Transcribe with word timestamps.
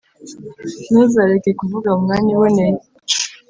Ntuzareke 0.89 1.51
kuvuga 1.59 1.87
mu 1.95 2.01
mwanya 2.05 2.29
uboneye, 2.37 2.77